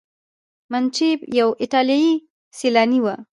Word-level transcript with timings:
منوچي 0.71 1.09
یو 1.39 1.49
ایټالیایی 1.61 2.11
سیلانی 2.59 2.99
و. 3.03 3.07